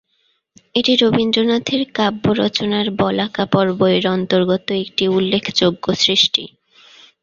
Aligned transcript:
এটি 0.75 0.93
রবীন্দ্রনাথের 0.97 1.81
কাব্য 1.95 2.25
রচনার 2.41 2.85
"বলাকা 3.01 3.43
পর্ব"-এর 3.53 4.03
অন্তর্গত 4.15 4.67
একটি 4.83 5.03
উল্লেখযোগ্য 5.09 5.85
সৃষ্টি। 6.03 6.43